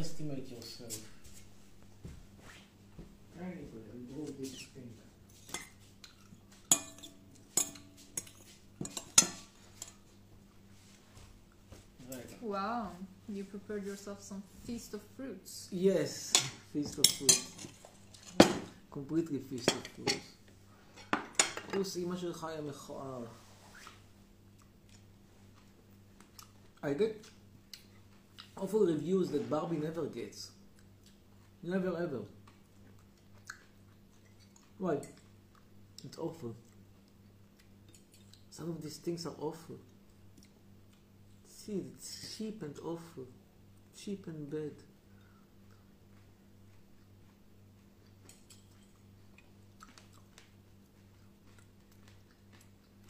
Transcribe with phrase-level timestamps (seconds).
[0.00, 0.99] underestimate yourself.
[3.39, 4.93] Anyway, I draw this thing.
[12.09, 12.37] רגע.
[12.41, 12.91] Wow,
[13.27, 15.67] you prepared yourself some feast of fruits.
[15.71, 16.33] Yes,
[16.73, 17.41] feast of fruit.
[18.91, 20.21] completely feast of fruit.
[21.71, 23.25] פלוס אימא שלך היה מכוער.
[26.83, 27.27] I get
[28.61, 30.51] awful reviews that Barbie never gets.
[31.63, 32.21] Never ever.
[34.77, 34.99] Why?
[36.03, 36.55] It's awful.
[38.51, 39.77] Some of these things are awful.
[41.47, 43.25] See, it's cheap and awful.
[43.97, 44.73] Cheap and bad.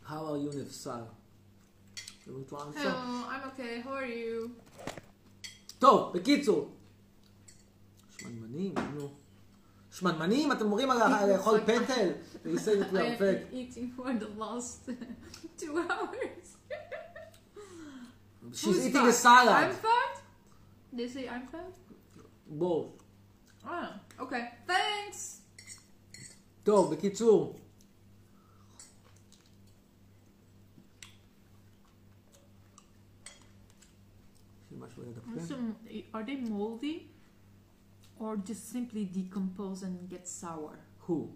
[0.03, 1.05] How are you, Nefsar?
[2.27, 2.89] You want to answer?
[2.89, 3.79] Hello, I'm okay.
[3.79, 4.51] How are you?
[5.81, 6.69] טוב, בקיצור.
[8.17, 9.09] שמנמנים, נו.
[9.91, 10.51] שמנמנים?
[10.51, 12.11] אתם אומרים על לאכול פטל?
[12.45, 13.53] They say that we are fat.
[13.53, 14.89] eating for the last
[15.57, 16.47] two hours.
[18.53, 19.07] She's Who's eating a fat?
[19.07, 19.73] I'm salad.
[19.85, 20.13] fat?
[20.93, 21.73] They say I'm fat?
[22.47, 22.89] בואו.
[23.65, 23.69] Ah,
[24.19, 24.43] okay.
[24.67, 25.41] Thanks.
[26.63, 27.59] טוב, בקיצור.
[35.11, 35.41] the.
[35.45, 35.55] So
[36.13, 37.09] are they moldy
[38.19, 40.79] or just simply decompose and get sour?
[40.99, 41.31] Who?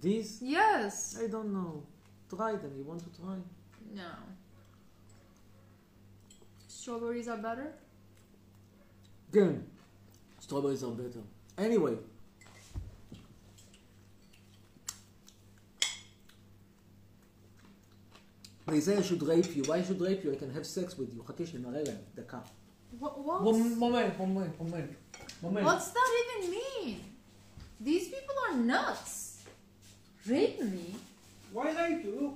[0.00, 0.40] These?
[0.42, 1.18] Yes.
[1.22, 1.82] I don't know.
[2.28, 2.72] Try them.
[2.76, 3.36] You want to try?
[3.94, 4.10] No.
[6.68, 7.72] Strawberries are better?
[9.32, 9.62] Good.
[10.38, 11.20] strawberries are better.
[11.58, 11.96] Anyway,
[18.67, 19.63] They say I should rape you.
[19.63, 20.31] Why I should rape you?
[20.31, 21.23] I can have sex with you.
[21.27, 21.97] חכי שנראה להם.
[22.15, 22.39] דקה.
[22.99, 23.17] What?
[23.17, 23.41] what?
[23.41, 24.89] מומנט, מומנט, מומנט.
[25.41, 25.65] מומנט.
[25.65, 26.99] What's that even mean?
[27.79, 29.39] These people are nuts.
[30.27, 30.95] Rape me?
[31.53, 32.15] Why rape you?
[32.21, 32.35] Look.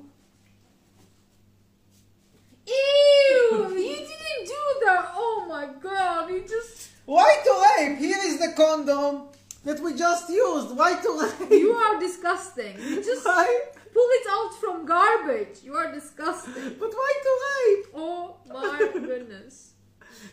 [2.67, 3.77] Ew!
[3.77, 5.11] you didn't do that.
[5.15, 6.29] Oh my god!
[6.31, 6.89] You just.
[7.05, 7.97] Why to rape?
[7.99, 9.27] Here is the condom
[9.63, 10.75] that we just used.
[10.75, 11.51] Why to rape?
[11.51, 12.75] You are disgusting.
[12.79, 13.67] You just Why?
[13.92, 15.62] Pull it out from garbage.
[15.62, 16.74] You are disgusting.
[16.80, 17.86] But why to rape?
[17.94, 19.72] Oh my goodness.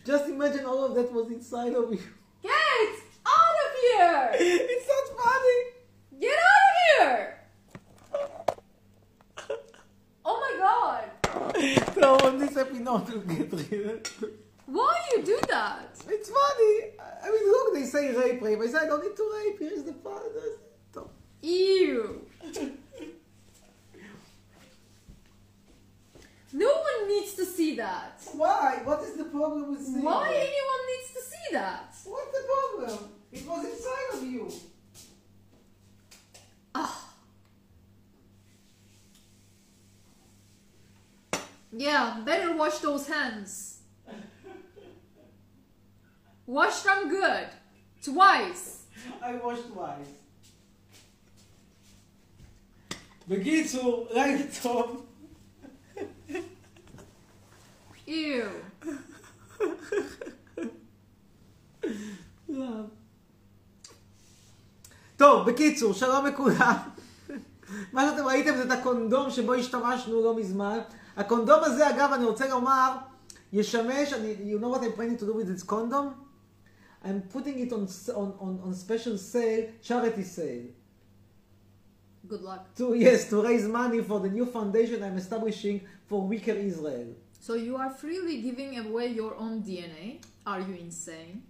[0.06, 2.02] Just imagine all of that was inside of you.
[2.44, 2.52] Get
[3.26, 4.30] out of here!
[4.74, 5.60] It's not funny.
[6.20, 7.34] Get out of here!
[10.26, 11.04] Oh my god!
[11.98, 14.10] No, on this episode will get rid.
[14.66, 15.90] Why you do that?
[16.10, 16.74] It's funny.
[17.24, 18.60] I mean, look, they say rape, rape.
[18.62, 19.60] I say I don't need to rape.
[19.60, 21.08] Here's the father.
[21.42, 22.26] Ew.
[26.54, 28.21] No one needs to see that.
[28.35, 28.81] Why?
[28.85, 30.37] What is the problem with seeing Why it?
[30.37, 31.95] anyone needs to see that?
[32.05, 33.09] What's the problem?
[33.33, 34.51] It was inside of you.
[36.75, 37.09] Ah.
[41.73, 43.81] Yeah, better wash those hands.
[46.47, 47.49] Wash them good.
[48.03, 48.83] Twice.
[49.23, 50.09] I washed twice.
[53.29, 55.06] בקיצור, לילה טוב.
[58.08, 58.14] Ew.
[65.18, 66.76] טוב, בקיצור, שלום לכולם.
[67.94, 70.80] מה שאתם ראיתם זה את הקונדום שבו השתמשנו לא מזמן.
[71.18, 72.98] הקונדום הזה, אגב, אני רוצה לומר,
[73.54, 76.14] ישמש, אני, you know what I'm planning to do with this condom?
[77.04, 80.68] I'm putting it on, on, on, on special sale, charity sale.
[82.28, 82.74] Good luck.
[82.78, 87.10] To, yes, to raise money for the new foundation I'm establishing for Weaker Israel.
[87.40, 90.22] So you are freely giving away your own DNA?
[90.46, 91.44] Are you insane?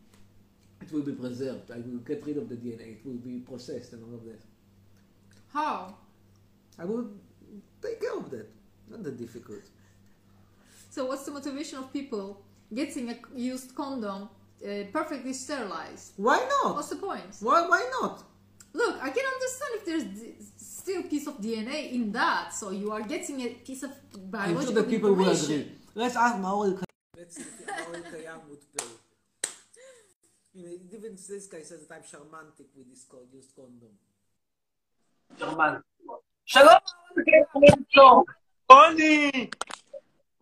[0.81, 1.71] It will be preserved.
[1.71, 2.93] I will get rid of the DNA.
[2.97, 4.41] It will be processed and all of that.
[5.53, 5.95] How?
[6.79, 7.09] I will
[7.81, 8.47] take care of that.
[8.89, 9.63] Not that difficult.
[10.89, 12.41] So what's the motivation of people
[12.73, 14.29] getting a used condom
[14.63, 16.13] uh, perfectly sterilized?
[16.17, 16.75] Why not?
[16.75, 17.35] What's the point?
[17.39, 18.23] Why, why not?
[18.73, 22.91] Look, I can understand if there's d- still piece of DNA in that, so you
[22.91, 25.71] are getting a piece of I'm biological sure that people will agree.
[25.97, 26.77] Let's ask Maurel
[27.17, 28.85] Let's see if Maurel Kayam would pay.
[30.53, 33.95] You know, even this guy says that I'm charmantic with this co- used condom.
[36.45, 36.77] שלום,
[37.89, 38.23] שלום.
[38.71, 39.31] רוני,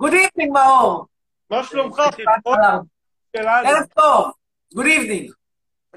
[0.04, 1.06] Good evening, מאור.
[1.50, 2.00] מה שלומך?
[3.36, 4.31] ערב טוב.
[4.75, 5.31] Good evening.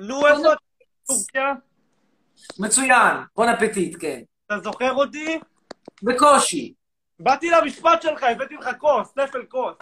[0.00, 0.42] נו, איפה?
[1.06, 1.54] טורקיה?
[2.58, 3.16] מצוין.
[3.36, 4.22] בון אפטיט, כן.
[4.46, 5.38] אתה זוכר אותי?
[6.02, 6.74] בקושי.
[7.20, 9.76] באתי למשפט שלך, הבאתי לך כוס, ספל כוס.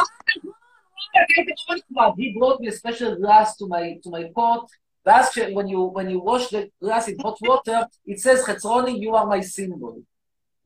[2.18, 4.66] He brought me a special glass to my to my pot.
[5.06, 9.14] ואז when you when you wash the glass in hot water, it says חצרוני, you
[9.14, 10.02] are my symbol.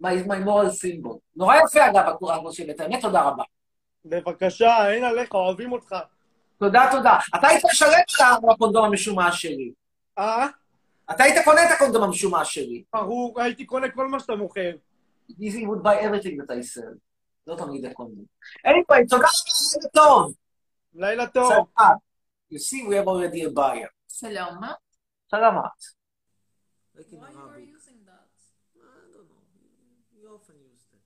[0.03, 1.19] My, my moral symbol.
[1.37, 3.43] נורא יפה אגב הקוראן שהבאת, באמת תודה רבה.
[4.05, 5.95] בבקשה, אין עליך, אוהבים אותך.
[6.59, 7.19] תודה, תודה.
[7.37, 7.89] אתה היית משלם
[8.43, 9.73] על הקונדום המשומש שלי.
[10.19, 10.47] אה?
[11.11, 12.83] אתה היית קונה את הקונדום המשומש שלי.
[12.93, 14.71] ברור, הייתי קונה כל מה שאתה מוכר.
[15.40, 16.96] He would buy everything that I sell.
[17.48, 18.26] לא תמיד הקונדום.
[18.68, 19.32] anyway, תודה רבה,
[19.74, 20.34] לילה טוב.
[20.94, 21.50] לילה טוב.
[21.50, 21.98] סלמת.
[22.52, 23.90] You see, we have already a buyer.
[24.08, 24.74] Salama.
[25.32, 25.80] סלמת.
[26.96, 27.70] Like in Why you are Arabic.
[27.78, 28.28] using that?
[28.78, 29.42] I don't know.
[30.22, 31.04] You often use that.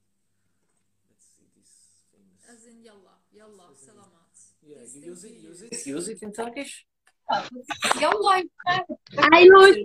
[1.10, 1.72] Let's see this
[2.12, 2.42] famous.
[2.54, 4.36] As in yalla, yalla, salamat.
[4.62, 5.88] Yeah, These you things use it, we use use.
[5.88, 5.88] it.
[5.98, 6.74] Use it in Turkish?
[8.04, 8.34] Yalla,
[9.36, 9.76] Ayut.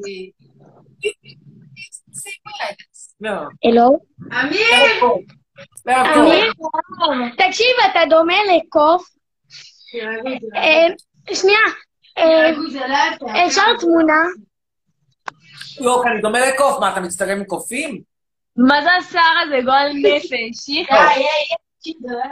[0.58, 1.57] No.
[3.65, 3.99] אלו?
[4.31, 4.53] ערב
[4.99, 5.21] טוב.
[5.87, 6.51] אמיר,
[7.37, 9.09] תקשיב, אתה דומה לקוף.
[10.55, 10.87] אה,
[11.35, 11.59] שנייה,
[12.17, 14.21] אה, אפשר תמונה?
[15.81, 16.79] לא, כי אני דומה לקוף.
[16.79, 18.01] מה, אתה מצטלם עם קופים?
[18.55, 19.55] מה זה השיער הזה?
[19.65, 20.69] גועל נפש.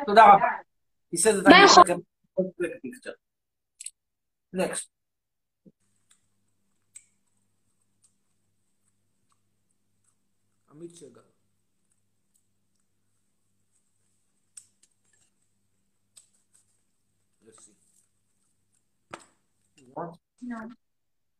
[0.06, 0.48] תודה רבה.
[1.16, 1.52] He says that
[2.84, 3.16] picture.
[4.54, 4.97] Next.
[10.77, 11.21] עמית שגר.
[17.45, 17.77] Let's see.
[19.77, 20.17] You want?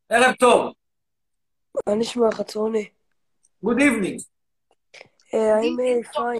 [0.09, 0.73] ערב טוב.
[1.87, 2.89] מה נשמע חצרוני?
[3.65, 4.23] Good evening.
[5.33, 6.39] אה, I'm uh, fine.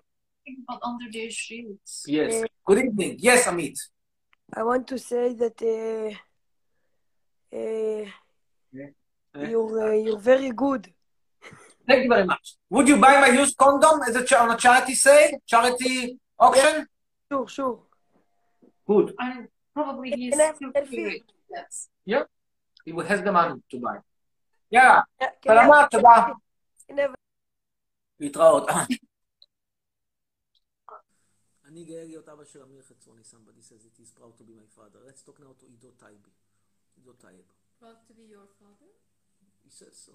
[0.68, 2.04] But under their shoes.
[2.08, 2.44] Yes.
[2.68, 3.18] Good evening.
[3.20, 3.76] Yes, עמית.
[4.56, 6.12] I want to say that uh,
[7.56, 8.06] uh,
[8.74, 9.50] Yeah.
[9.52, 10.84] you're uh, you're very good.
[11.88, 12.56] Thank you very much.
[12.70, 15.32] Would you buy my used condom as a cha- on a charity sale?
[15.46, 16.88] Charity auction?
[17.32, 17.80] Sure, sure.
[18.88, 19.14] Good.
[19.20, 20.90] And probably he's Can I have still selfie?
[20.90, 21.24] curious.
[22.06, 22.34] Yes.
[22.86, 23.98] He has the money to buy.
[24.72, 26.26] יאללה, Yeah, can I סלמת, have- תודה.
[26.88, 27.14] can I have-
[28.20, 28.64] להתראות.
[31.66, 33.22] אני גאה להיות אבא של אמיר חצרוני.
[33.22, 35.00] Somebody says it is proud to be my father.
[35.08, 36.30] Let's talk now to עידו טייבי.
[36.96, 37.42] עידו טייב.
[37.82, 38.92] Proud to be your father?
[39.66, 40.14] He says so.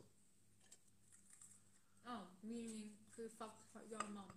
[2.06, 2.10] Oh,
[2.44, 3.54] meaning to fuck
[3.90, 4.34] your mom.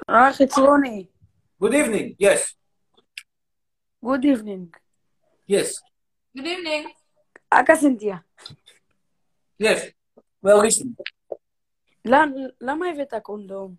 [0.09, 1.05] אה, חצרוני.
[1.63, 2.15] Good evening.
[2.19, 2.41] Yes.
[4.05, 4.65] Good evening.
[5.51, 5.69] Yes.
[6.37, 6.87] Good evening.
[7.49, 8.17] אקה סנטיה.
[9.63, 9.79] Yes.
[10.45, 10.87] Well, listen.
[12.05, 13.75] למ- למה הבאת קונדום?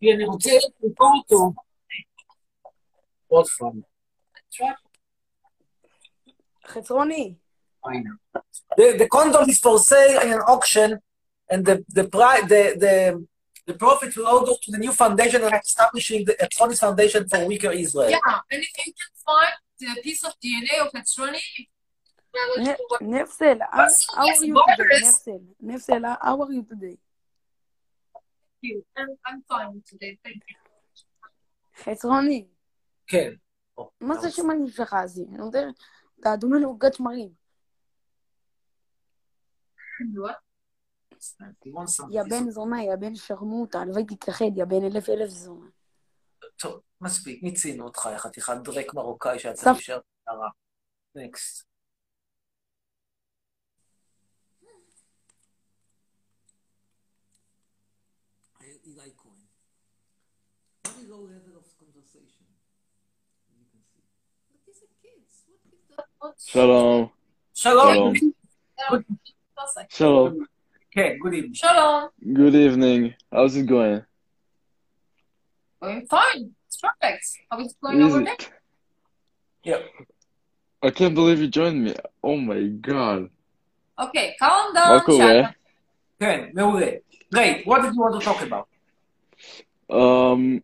[0.00, 0.50] כי אני רוצה
[0.82, 1.52] למכור אותו.
[3.28, 3.80] עוד פעם.
[6.66, 7.34] חצרוני.
[8.78, 10.90] The, the condom is for sale in an auction,
[11.50, 12.94] and the the pri- the the
[13.68, 17.40] the profit will all go to the new foundation and establishing the Electronics Foundation for
[17.50, 18.10] Weaker Israel.
[18.10, 21.46] Yeah, and if you can find the piece of DNA of Petroni,
[22.66, 24.76] נ- נפסל, how Yes, how yes, are you Boris.
[24.78, 25.00] today?
[25.08, 25.38] נפסל.
[25.60, 26.96] נפסל, how are you today?
[28.98, 30.56] I'm, I'm fine today, thank you.
[31.84, 32.46] חצרוני.
[33.06, 33.32] כן.
[34.01, 35.23] מה זה שמנים שלך הזה?
[35.29, 35.59] אני יודע,
[36.19, 37.29] אתה דומה לעוגת שמרים.
[42.11, 45.69] יא בן זונה, יא בן שרמוטה, הלוואי תתכחד, יא בן אלף אלף זונה.
[46.55, 49.67] טוב, מספיק, מיצינו אותך, יא חתיכת דרק מרוקאי שהיה צריך.
[49.67, 50.49] להישאר בקערה.
[51.15, 51.67] נקסט.
[58.87, 59.47] Eli Cohen.
[66.45, 67.11] Shalom.
[67.53, 68.15] Shalom.
[68.15, 69.05] Shalom.
[69.89, 70.47] Shalom.
[70.91, 71.53] Okay, good evening.
[71.53, 72.09] Shalom.
[72.33, 73.13] Good evening.
[73.31, 74.03] How's it going?
[75.81, 76.51] Going fine.
[76.67, 77.25] It's perfect.
[77.51, 78.37] How is it going is over there?
[79.63, 79.79] Yeah.
[80.81, 81.95] I can't believe you joined me.
[82.23, 83.29] Oh my god.
[83.99, 85.01] Okay, calm down.
[85.01, 85.47] Okay.
[86.19, 87.03] Ten, Great.
[87.31, 87.67] Great.
[87.67, 88.67] What did you want to talk about?
[89.89, 90.63] Um,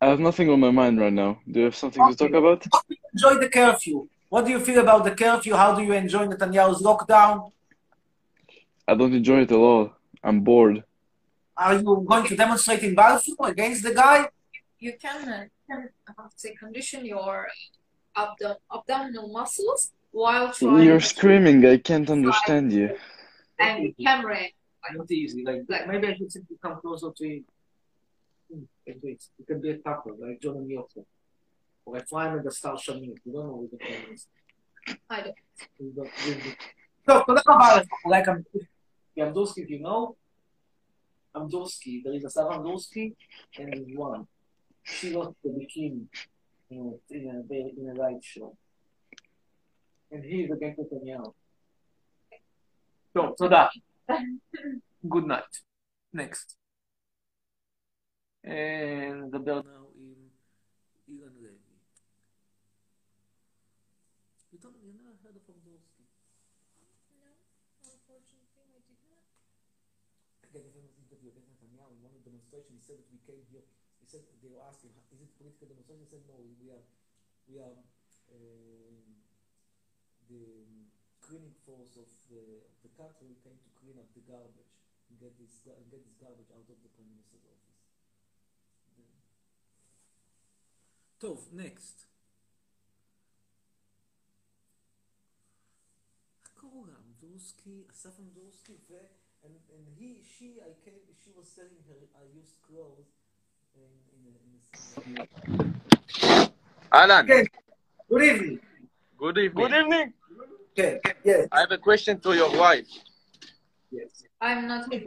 [0.00, 1.38] I have nothing on my mind right now.
[1.50, 2.12] Do you have something okay.
[2.14, 2.66] to talk about?
[3.12, 4.08] Enjoy the curfew.
[4.34, 5.54] What do you feel about the curfew?
[5.54, 7.52] How do you enjoy Netanyahu's lockdown?
[8.88, 9.92] I don't enjoy it at all.
[10.24, 10.82] I'm bored.
[11.56, 14.28] Are you going to demonstrate in Balfour against the guy?
[14.80, 17.46] You can, uh, can I have to say, condition your
[18.16, 21.64] abdom- abdominal muscles while trying You're screaming.
[21.64, 22.88] I can't understand you.
[23.60, 24.40] and camera.
[24.96, 25.44] Not easy.
[25.44, 27.44] Like, Like- maybe I should simply come closer to you.
[28.50, 29.22] Hmm, can do it.
[29.38, 31.04] It can be a couple, like John and Yoko.
[31.84, 33.14] Pour être moi, nag starship niyo.
[33.24, 34.26] You don't know what the problem is.
[35.10, 35.36] I don't.
[35.78, 36.10] You don't.
[37.06, 38.44] So, about it, like I'm,
[39.18, 40.16] Amdursky, if you know,
[41.36, 43.14] Amdursky, there is a Sarah Amdursky
[43.58, 44.26] and there's one.
[44.82, 46.06] She lost the bikini
[46.70, 46.78] in
[47.10, 48.56] a, in a, in a light show.
[50.10, 51.32] And he is against Netanyahu.
[53.12, 53.70] So, so that.
[55.08, 55.42] Good night.
[56.12, 56.56] Next.
[58.42, 59.83] And the bell now.
[73.23, 73.65] demonstrations, he said that we came here.
[73.99, 76.03] He said they were asking, is it political demonstration?
[76.05, 76.83] He said no, we are,
[77.47, 77.75] we are
[78.33, 79.05] um,
[80.27, 80.43] the
[81.21, 83.27] cleaning force of the of the country.
[83.29, 84.73] We came to clean up the garbage
[85.09, 87.79] and get this ga- and get this garbage out of the prime minister's office.
[88.97, 89.21] The-
[91.19, 92.05] טוב, next.
[96.43, 96.97] איך קראו לה?
[96.97, 98.93] אמדורסקי, אסף אמדורסקי, ו...
[99.43, 103.09] And, and he, she, I came, she was selling her uh, used clothes
[103.75, 104.33] in, in a,
[105.05, 106.49] in a
[106.91, 107.43] Alan, כן,
[108.09, 108.59] good evening.
[109.17, 109.67] good evening.
[109.67, 110.13] Good evening.
[110.75, 112.87] כן, yes, I have a question to your wife.
[113.91, 114.23] yes.
[114.41, 114.89] I'm not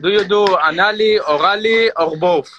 [0.00, 2.50] Do you do anally, orally, or both?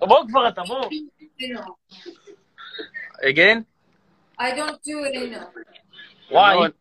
[0.00, 0.88] בוא כבר, אתה בוא.
[3.22, 3.64] Again?
[4.38, 5.52] I don't do it enough.
[6.29, 6.71] Why?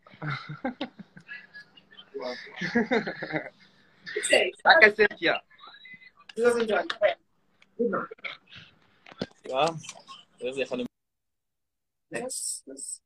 [4.18, 4.52] okay.
[4.64, 5.38] Like I said, yeah.
[6.36, 6.56] Ja, das
[10.40, 10.86] ist ja von dem.
[12.10, 13.02] Das, das,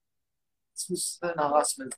[0.73, 1.95] das muss nach was mit.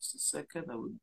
[0.00, 0.98] Just a second, I will.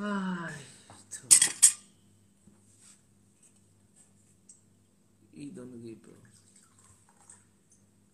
[0.00, 0.52] Ay,
[1.10, 1.26] to.
[5.36, 6.12] Idon Libro.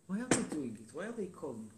[0.06, 0.94] Why are they doing it?
[0.94, 1.70] Why are they calling?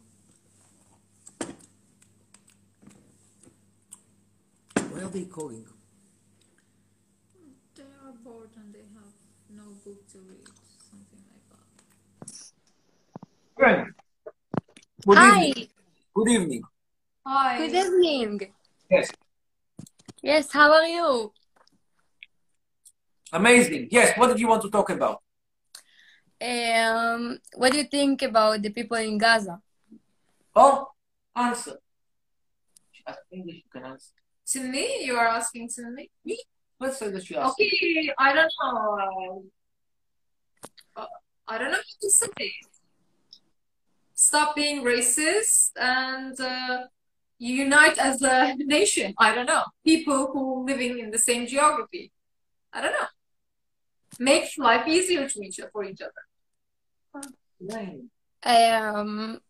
[4.91, 5.67] Why are they calling?
[7.75, 9.13] They are bored and they have
[9.51, 10.47] no book to read,
[10.89, 11.67] something like that.
[13.57, 13.95] Good.
[15.05, 15.47] Good Hi.
[15.47, 15.69] Evening.
[16.15, 16.63] Good evening.
[17.27, 17.59] Hi.
[17.59, 18.53] Good evening.
[18.89, 19.11] Yes.
[20.27, 21.33] Yes, how are you?
[23.33, 23.87] Amazing.
[23.93, 24.19] Yes.
[24.19, 25.23] What did you want to talk about?
[26.43, 29.61] Um, what do you think about the people in Gaza?
[30.57, 30.89] Oh,
[31.37, 31.79] answer.
[32.91, 33.63] She asked English.
[33.63, 34.11] You can answer.
[34.49, 35.05] To me?
[35.05, 36.11] You are asking to me?
[36.25, 36.37] Me?
[36.81, 37.61] Let's say that she asked.
[37.61, 39.45] Okay, I don't know.
[40.97, 41.07] Uh,
[41.47, 42.53] I don't know what to say.
[44.13, 46.87] Stop being racist and uh,
[47.39, 49.15] unite as a nation.
[49.19, 49.63] I don't know.
[49.85, 52.13] People who living in the same geography.
[52.73, 53.07] I don't know.
[54.19, 56.23] Make life easier to each for each other.
[58.43, 59.41] Um,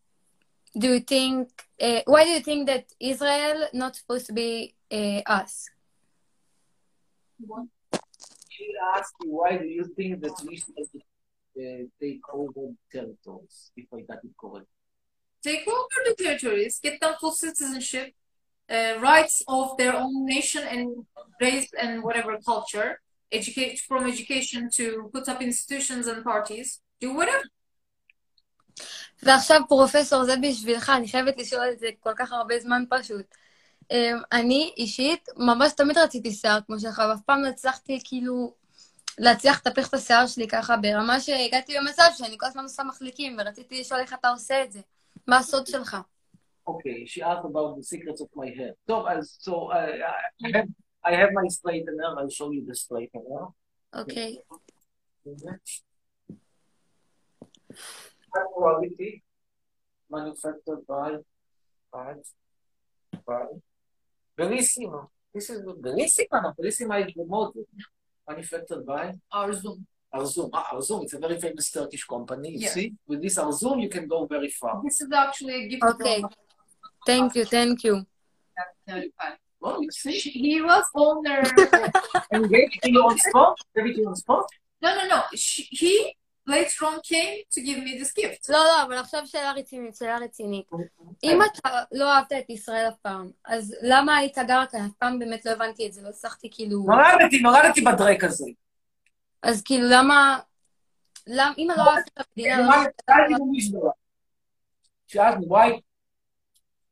[0.77, 1.49] do you think,
[1.81, 5.69] uh, why do you think that Israel not supposed to be uh, us?
[8.49, 10.75] She asked you why do you think that we should
[11.57, 14.67] uh, take over territories, if I got it correct.
[15.43, 18.13] Take over the territories, get them full citizenship,
[18.69, 21.05] uh, rights of their own nation and
[21.39, 22.99] race and whatever culture,
[23.31, 27.47] educate from education to put up institutions and parties, do whatever.
[29.23, 33.25] ועכשיו פרופסור, זה בשבילך, אני חייבת לשאול את זה כל כך הרבה זמן פשוט.
[33.93, 33.95] Um,
[34.31, 38.53] אני אישית ממש תמיד רציתי שיער כמו שלך, ואף פעם לא הצלחתי כאילו
[39.17, 43.79] להצליח לטפח את השיער שלי ככה ברמה שהגעתי במצב שאני כל הזמן עושה מחליקים, ורציתי
[43.79, 44.79] לשאול איך אתה עושה את זה.
[45.27, 45.97] מה הסוד שלך?
[46.69, 48.73] Okay, she asked about the secrets of my hair.
[48.89, 49.97] So, as so uh,
[50.45, 50.69] I have
[51.09, 52.09] I have my straightener.
[52.19, 53.43] I'll show you the straightener.
[53.93, 54.37] אוקיי.
[58.33, 59.11] High quality,
[60.15, 61.11] manufactured by
[61.93, 62.13] by
[63.27, 63.45] by
[64.37, 64.99] Bellissimo.
[65.33, 66.37] This is Bellissima.
[66.43, 67.63] No, Bellissima is the model.
[68.29, 69.87] Manufactured by Our Zoom.
[70.13, 70.49] Arzum.
[70.53, 72.49] Ah, Arzum, it's a very famous Turkish company.
[72.51, 72.69] You Yeah.
[72.75, 74.81] see, with this Arzum, you can go very far.
[74.83, 76.21] This is actually a gift Okay.
[76.21, 76.31] from
[77.05, 78.05] Thank you, thank you.
[79.61, 81.41] Well, you see, He was owner.
[82.31, 83.55] and you gave it to you on spot.
[83.75, 84.45] Gave it to you on spot.
[84.83, 85.19] no, no, no.
[85.35, 85.93] She, he
[86.45, 88.41] later on came to give me this gift.
[88.49, 90.65] לא, לא, אבל עכשיו שאלה רצינית, שאלה רצינית.
[91.23, 94.85] אם אתה לא אהבת את ישראל אף פעם, אז למה היית גר כאן?
[94.85, 96.85] אף פעם באמת לא הבנתי את זה, לא הצלחתי כאילו...
[96.87, 98.45] נולדתי, נולדתי בדרק הזה.
[99.43, 100.39] אז כאילו, למה...
[101.27, 102.73] למה, אם לא את המדינה, לא...
[103.05, 103.91] שאלתי במשברה.
[105.07, 105.81] שאלתי, why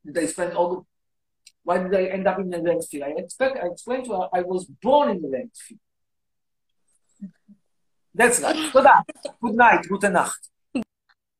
[0.06, 0.84] did I spend all
[1.66, 3.02] why did I end up in the landfill?
[3.02, 5.78] I expect, I explained to her, I was born in the landfill.
[8.14, 8.72] That's right.
[8.72, 8.94] תודה.
[9.44, 10.48] Good night, gute Nacht.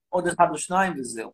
[0.09, 1.33] עוד אחד או שניים וזהו.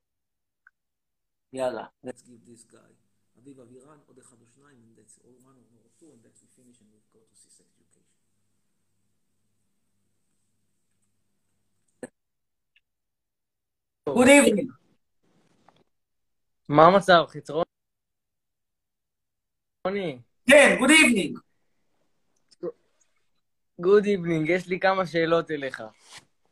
[1.53, 1.87] יאללה.
[2.07, 2.93] Let's give this guy.
[3.39, 6.49] אביב אבירן, עוד אחד או שניים, and that's all one or two, and that's we
[6.57, 8.05] finish and we go to see sex education.
[14.15, 14.69] Good evening.
[16.69, 17.65] מה המצב, חצרוני?
[20.51, 21.39] כן, good evening.
[23.81, 25.83] גוד איבנינג, יש לי כמה שאלות אליך.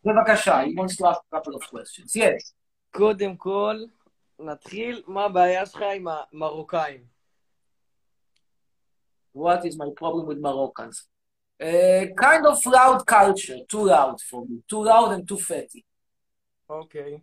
[0.05, 2.17] בבקשה, he wants to ask a couple of questions.
[2.17, 2.53] Yes.
[2.91, 3.77] קודם כל,
[4.39, 7.05] נתחיל, מה הבעיה שלך עם המרוקאים?
[9.37, 11.07] What is my problem with Moroccans?
[11.63, 15.83] Uh, kind of loud culture, too loud for me, too loud and too fatty.
[16.69, 17.21] אוקיי.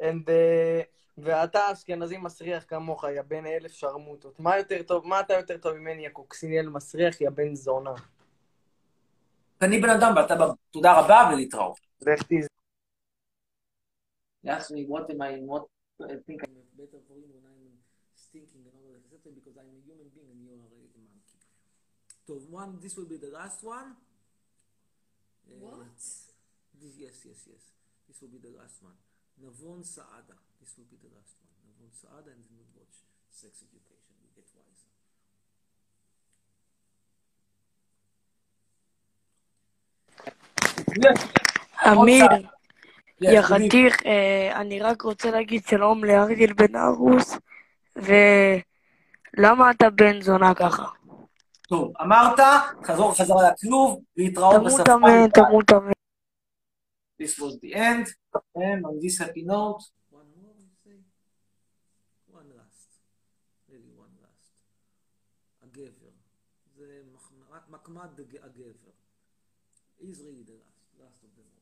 [0.00, 0.84] And, uh,
[1.18, 4.40] ואתה אשכנזי מסריח כמוך, יא בן אלף שרמוטות.
[4.40, 7.90] מה יותר טוב, מה אתה יותר טוב ממני, יא קוקסינל מסריח, יא בן זונה?
[9.62, 11.80] אני בן אדם ואתה ב- תודה רבה ולהתראות.
[12.00, 12.20] לך.
[14.44, 15.64] You ask me what am I, what
[16.02, 17.64] I think I'm better for you when I'm
[18.24, 19.32] stinking and all that, etc.
[19.38, 21.38] because I'm a human being and you are a monkey.
[22.26, 23.88] So one, this will be the last one.
[25.48, 25.98] Uh, What?
[26.80, 27.62] This, yes, yes, yes.
[28.06, 28.98] This will be the last one.
[29.42, 30.36] Navon Saada.
[30.60, 31.52] This will be the last one.
[31.68, 32.96] Navon Saada, and then we'll watch
[33.30, 34.14] sex education.
[34.22, 34.90] We get wiser.
[41.92, 42.26] אמיר,
[43.20, 43.42] יא.
[43.42, 47.38] חתיך, אה, אני רק רוצה להגיד שלום לאריאל בן ארוס,
[47.96, 50.84] ולמה אתה בן זונה ככה?
[51.68, 52.40] טוב, אמרת,
[52.84, 55.28] חזור חזרה לכלוב, להתראות תמות בשפה אמן.
[55.30, 55.95] תמות אמן.
[57.17, 58.07] This was the end,
[58.55, 60.97] and on this happy note, one more, we say,
[62.27, 62.89] one last,
[63.69, 64.51] really one last.
[65.61, 66.11] הגבר,
[66.75, 68.91] זה מחמד- מקמד הג- הגבר.
[69.99, 71.61] He's really the last, last of them all.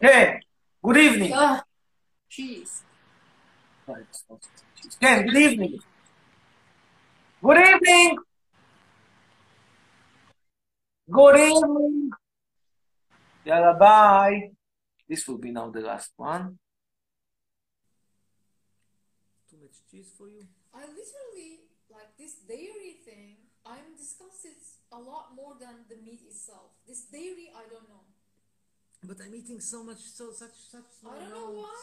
[0.00, 0.38] כן,
[0.86, 1.32] good evening.
[1.32, 1.62] Ah,
[2.30, 2.82] jeez.
[5.00, 5.78] כן, good evening.
[7.42, 8.27] Good evening.
[11.09, 12.11] Good evening.
[13.43, 14.51] Yalla, bye.
[15.07, 16.59] This will be now the last one.
[19.49, 20.45] Too much cheese for you?
[20.71, 24.53] I literally, like this dairy thing, I'm discussing
[24.93, 26.77] a lot more than the meat itself.
[26.87, 28.05] This dairy, I don't know.
[29.01, 30.83] But I'm eating so much, so such, such.
[31.09, 31.73] I don't know why.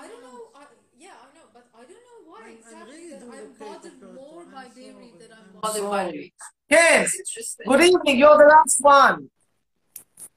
[0.00, 0.48] I don't know.
[0.54, 0.64] I,
[0.96, 4.14] yeah, I know, but I don't know why I'm, exactly I'm really that I'm bothered
[4.14, 6.32] more by dairy than I'm bothered by meat.
[6.72, 7.56] Yes.
[7.66, 8.16] Good evening.
[8.18, 9.28] You're the last one.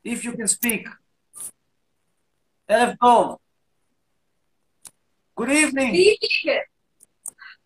[0.03, 0.85] If you can speak.
[2.67, 3.37] Elf Dov.
[5.37, 5.91] Good evening.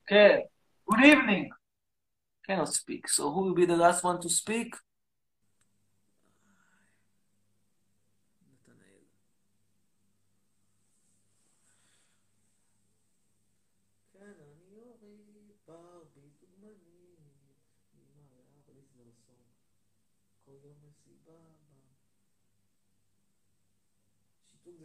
[0.05, 0.43] Okay.
[0.89, 1.49] Good evening.
[2.45, 3.09] Cannot speak.
[3.09, 4.75] So who will be the last one to speak?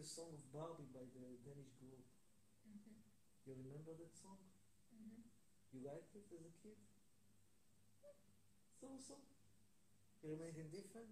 [0.04, 2.04] The song of Barbie by the Danish group.
[2.68, 2.92] Mm-hmm.
[3.48, 4.36] You remember that song?
[4.92, 5.24] Mm-hmm.
[5.72, 6.76] You liked it as a kid?
[8.76, 9.16] So, so.
[10.20, 11.08] You remained indifferent?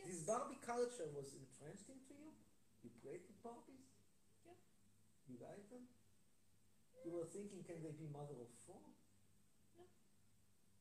[0.00, 2.32] This Barbie culture was entrenched into you?
[2.80, 3.92] You played with Barbies?
[4.48, 4.56] Yeah.
[5.28, 5.84] You liked them?
[7.04, 8.80] You were thinking, can they be mother of four?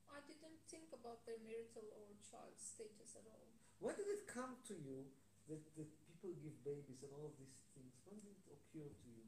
[0.07, 3.51] I didn't think about their marital or child status at all.
[3.83, 5.11] When did it come to you
[5.51, 7.95] that, that people give babies and all of these things?
[8.03, 9.23] When did it occur to you?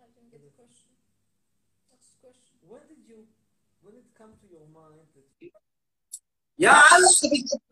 [0.00, 0.96] I didn't get the question.
[1.92, 2.56] What's the question?
[2.64, 3.28] When did you,
[3.84, 5.28] when did it come to your mind that
[6.56, 6.98] yeah, i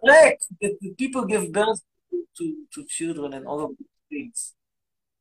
[0.05, 0.47] correct.
[0.63, 4.55] That the people give birth to, to, to children and all of these things.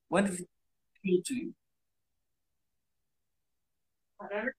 [0.08, 0.48] When did it
[1.00, 1.54] appear to you?
[4.22, 4.52] I don't know.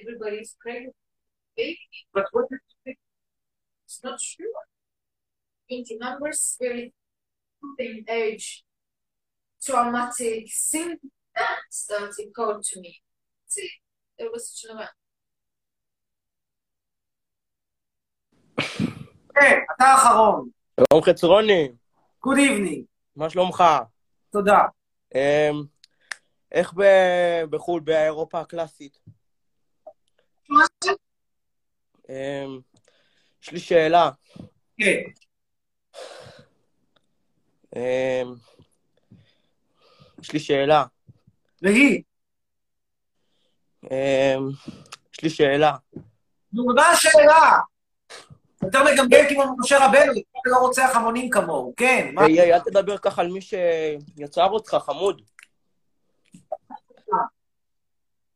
[0.00, 0.94] everybody's pregnant.
[1.56, 1.78] Baby,
[2.14, 2.98] But what did you think?
[3.86, 4.52] it's not true.
[5.68, 6.92] In the numbers very in
[8.08, 8.64] age
[9.64, 10.98] traumatic things
[11.88, 13.00] that it called to me.
[13.48, 13.70] See,
[14.18, 14.90] there was such an event.
[19.34, 20.48] כן, אתה האחרון.
[20.80, 21.68] שלום חצרוני,
[22.26, 22.82] Good evening.
[23.16, 23.64] מה שלומך?
[24.32, 24.58] תודה.
[25.14, 25.62] אמ,
[26.52, 28.98] איך ב- בחו"ל, באירופה הקלאסית?
[32.08, 32.60] אמ,
[33.42, 34.10] יש לי שאלה.
[34.78, 35.02] כן.
[37.76, 38.34] אמ,
[40.22, 40.84] יש לי שאלה.
[41.62, 42.02] והיא,
[43.84, 44.48] אמ,
[45.12, 45.76] יש לי שאלה.
[46.52, 47.58] נו, מה השאלה?
[48.62, 51.74] יותר מגמגם כמו משה רבנו, אתה לא רוצח המונים כמוהו.
[51.76, 52.24] כן, מה?
[52.24, 55.22] היי, אל תדבר ככה על מי שיצר אותך, חמוד.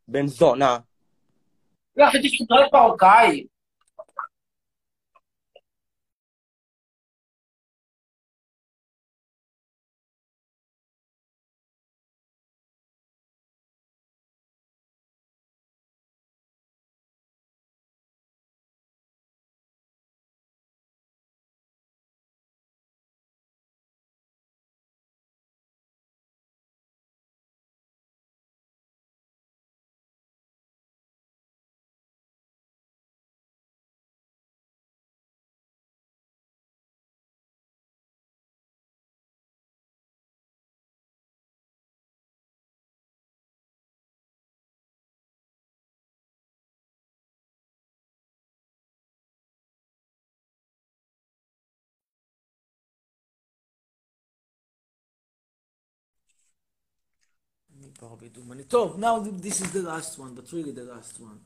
[0.09, 0.79] בן זונה.
[1.97, 2.69] לא, חשבתי שתתראה
[57.99, 58.65] probably do many.
[58.69, 61.41] So now this is the last one, but really the last one.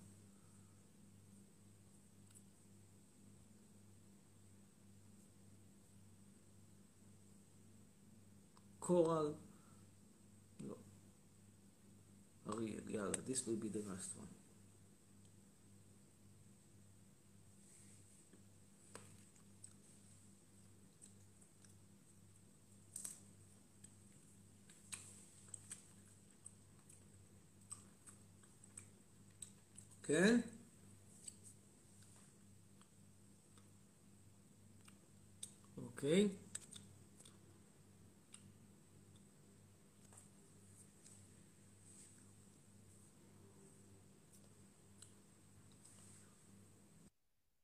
[8.81, 9.35] Coral.
[10.63, 10.77] No.
[12.49, 14.29] Oh, Ariel, this will be the last one.
[30.07, 30.37] כן?
[35.79, 36.29] אוקיי.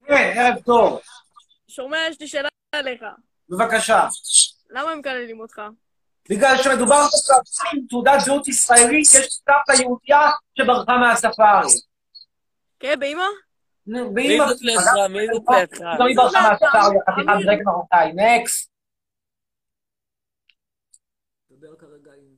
[0.07, 1.00] כן, ערב טוב.
[1.68, 3.03] שומע, יש לי שאלה עליך.
[3.48, 4.09] בבקשה.
[4.70, 5.62] למה הם מקללים אותך?
[6.31, 7.07] בגלל שמדובר
[7.72, 11.89] עם תעודת זהות ישראלית, יש סבתא יהודייה שברחה מהספארי.
[12.81, 13.23] כן, באמא?
[13.87, 14.53] נו, מי ואמא...
[14.53, 14.83] זאת לידך?
[15.11, 15.45] מי זאת?
[15.99, 18.12] גם היא ברחה מהספארי, חתיכת דרק מרוקאי.
[18.12, 18.71] נקסט.
[21.51, 22.37] נדבר כרגע עם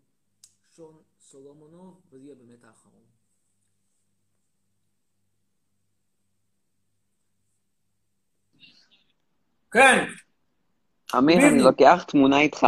[0.76, 3.02] שון סולומונוב, וזה יהיה באמת האחרון.
[9.72, 10.04] כן,
[11.18, 11.48] אמיר.
[11.48, 12.66] אני לוקח תמונה איתך.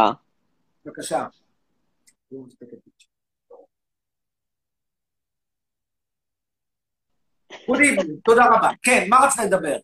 [0.85, 1.27] בבקשה.
[7.69, 8.69] Evening, תודה רבה.
[8.83, 9.77] כן, מה רצית לדבר?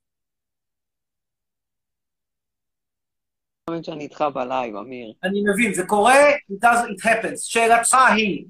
[3.68, 5.14] האמת שאני איתך בלייב, אמיר.
[5.24, 7.38] אני מבין, זה קורה, it does, it happens.
[7.38, 8.46] שאלתך היא,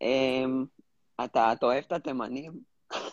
[0.00, 0.64] אמ,
[1.24, 2.52] אתה אתה אוהב את התימנים?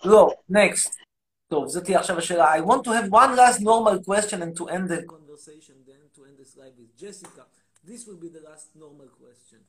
[0.05, 1.03] לא, next.
[1.47, 2.53] טוב, זאת תהיה עכשיו השאלה.
[2.55, 5.05] I want to have one last normal question and to end the...
[5.07, 7.43] conversation then to end this live with Jessica.
[7.89, 9.59] This will be the last normal question.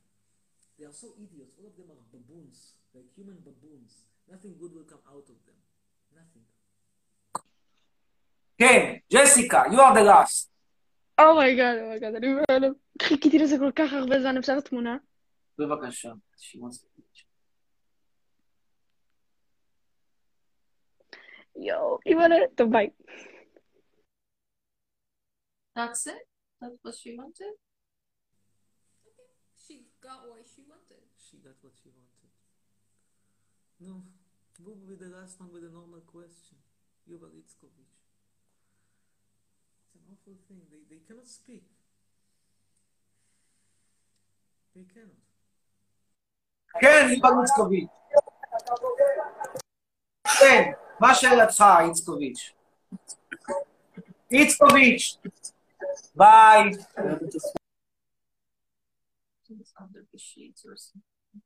[0.78, 1.52] They are so idiots.
[1.58, 2.56] All of them are baboons,
[2.94, 3.92] like human baboons.
[4.27, 5.59] Nothing good will come out of them.
[6.11, 6.43] Nothing.
[8.57, 10.49] כן, ג'סיקה, you are the last.
[11.19, 12.73] אומייגאד, אומייגאד, אני בהלם.
[13.01, 14.97] חיכיתי לזה כל כך הרבה זמן, אפשר תמונה?
[15.57, 16.11] בבקשה.
[16.37, 17.23] שמעון ספציפי.
[21.55, 22.89] יואו, אימא'לה, טוב ביי.
[25.77, 26.23] That's it?
[26.61, 27.53] That's what she wanted?
[29.63, 31.03] She got what she wanted.
[31.25, 32.12] She got what she wanted.
[33.79, 34.03] No,
[34.57, 36.57] who will be the last one with a normal question?
[37.09, 37.95] Yuval Itzkovich.
[39.83, 40.61] It's an awful thing.
[40.71, 41.63] They, they cannot speak.
[44.75, 45.23] They cannot.
[46.81, 47.89] כן, יובל איצקוביץ'.
[50.39, 52.53] כן, מה שאלתך, איצקוביץ'?
[54.31, 55.17] איצקוביץ'.
[56.15, 56.71] ביי.
[59.51, 61.41] It's under the sheets or something.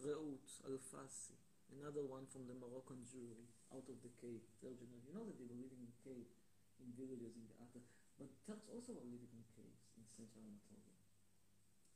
[0.00, 1.37] רעות, Al-Fassi,
[1.73, 4.41] another one from the Moroccan Jewry, out of the cave.
[4.61, 6.37] You know that they were living in caves
[6.81, 7.85] in villages in the Atlas,
[8.17, 10.97] but Turks also were living in caves in central Anatolia.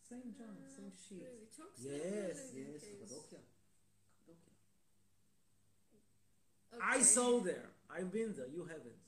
[0.05, 1.25] Same genre, uh, same shit.
[1.25, 1.49] Really,
[1.81, 3.41] yes, yes, Cappadocia.
[4.21, 4.53] Cappadocia.
[6.77, 6.81] Okay.
[6.81, 7.73] I saw there.
[7.89, 8.45] I've been there.
[8.53, 9.01] You haven't.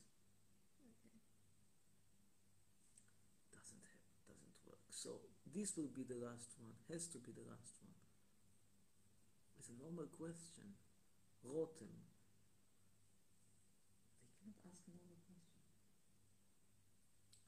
[0.82, 1.14] Okay.
[3.54, 4.26] Doesn't happen.
[4.26, 4.82] Doesn't work.
[4.90, 5.22] So
[5.54, 6.74] this will be the last one.
[6.90, 7.77] Has to be the last
[9.67, 10.67] It's a normal question.
[11.47, 11.93] Rotem.
[14.21, 15.63] They cannot ask a normal question.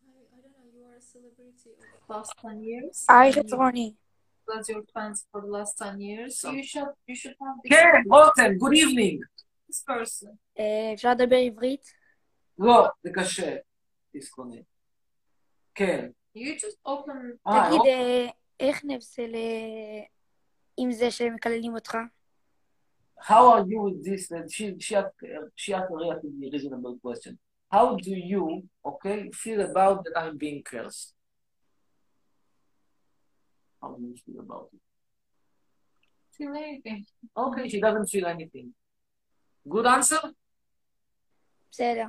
[0.07, 3.07] I, I don't know, you are a celebrity of the last 10 years.
[3.11, 3.94] היי, and you חצרוני.
[4.49, 6.38] That's your plans for the last 10 years.
[6.40, 9.18] So- You should you should have this, כן, רותם, good evening.
[9.70, 10.31] this person.
[10.59, 11.87] אה, אפשר לדבר עברית?
[12.59, 13.57] לא, זה קשה.
[14.12, 14.64] דיסקונט.
[15.75, 16.11] כן.
[16.38, 17.11] You just open
[17.49, 18.27] אה, תגיד, אוקיי.
[18.27, 20.03] אה, איך נפסל אה,
[20.79, 21.97] עם זה שמקללים אותך?
[23.20, 24.31] How are you with this?
[24.37, 25.18] And she she asked
[25.62, 27.38] she asked a relatively reasonable question.
[27.75, 28.44] How do you,
[28.90, 31.09] okay, feel about that I'm being cursed?
[33.81, 34.85] How do you feel about it?
[36.37, 37.07] feel anything.
[37.37, 38.75] Okay, she doesn't feel anything.
[39.68, 40.20] Good answer?
[41.70, 42.07] בסדר.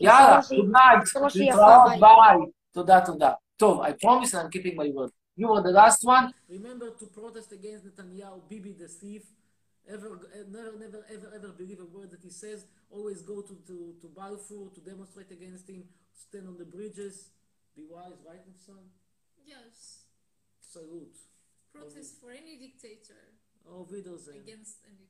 [0.00, 1.00] יאללה, תמסור good night.
[1.00, 2.00] תמסור לו שהיא יפה, להתראות, ביי.
[2.00, 2.50] ביי.
[2.72, 3.32] תודה, תודה.
[3.56, 5.10] טוב, I promise I'm keeping my word.
[5.37, 6.33] You were the last one.
[6.49, 9.23] Remember to protest against Netanyahu, Bibi the thief.
[9.87, 12.65] Ever, eh, never, never, ever, ever believe a word that he says.
[12.89, 15.83] Always go to, to, to Balfour to demonstrate against him.
[16.11, 17.29] Stand on the bridges.
[17.75, 18.83] Be wise, right, Nefsan?
[19.45, 20.03] Yes.
[20.59, 21.15] Salute.
[21.71, 23.37] Protest for any dictator
[23.69, 24.41] Auf Wiedersehen.
[24.41, 25.05] against any